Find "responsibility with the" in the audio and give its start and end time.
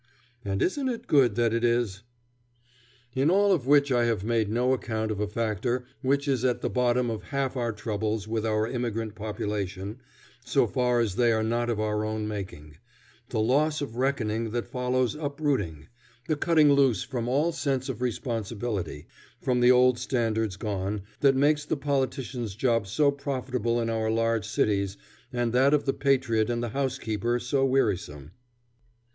18.01-19.69